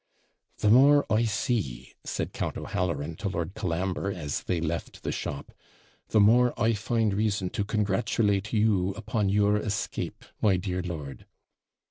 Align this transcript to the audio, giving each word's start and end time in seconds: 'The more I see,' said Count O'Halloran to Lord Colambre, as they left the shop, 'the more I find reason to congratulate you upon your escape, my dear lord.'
'The 0.57 0.69
more 0.71 1.05
I 1.13 1.25
see,' 1.25 1.93
said 2.03 2.33
Count 2.33 2.57
O'Halloran 2.57 3.15
to 3.17 3.29
Lord 3.29 3.53
Colambre, 3.53 4.11
as 4.11 4.41
they 4.41 4.59
left 4.59 5.03
the 5.03 5.11
shop, 5.11 5.51
'the 6.09 6.19
more 6.19 6.59
I 6.59 6.73
find 6.73 7.13
reason 7.13 7.51
to 7.51 7.63
congratulate 7.63 8.51
you 8.51 8.95
upon 8.95 9.29
your 9.29 9.57
escape, 9.57 10.25
my 10.41 10.57
dear 10.57 10.81
lord.' 10.81 11.27